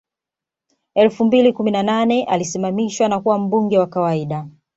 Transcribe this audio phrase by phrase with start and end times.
[0.95, 4.47] Elfu mbili kumi na nane alisimamishwa na kuwa mbunge wa kawaida